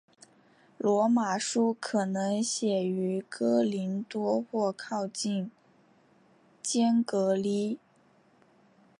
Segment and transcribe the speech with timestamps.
[0.79, 5.51] 罗马书可能写于哥林多或靠近
[6.59, 7.77] 坚革哩。